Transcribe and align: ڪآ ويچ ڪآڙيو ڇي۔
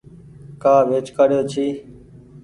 ڪآ 0.61 0.73
ويچ 0.89 1.07
ڪآڙيو 1.15 1.41
ڇي۔ 1.51 1.65